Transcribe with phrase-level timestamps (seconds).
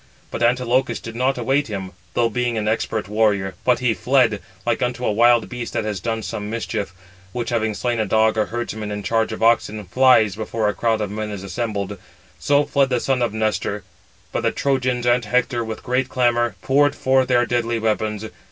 [0.31, 4.81] But Antilochus did not await him, though being an expert warrior, but he fled, like
[4.81, 6.91] unto a wild beast that has done some mischief,
[7.33, 11.01] which, having slain a dog or herdsman in charge of oxen, flies, before a crowd
[11.01, 11.99] of men is assembled:
[12.39, 13.83] so fled the son of Nestor;
[14.31, 18.25] but the Trojans and Hector, with great clamour, poured forth their deadly weapons.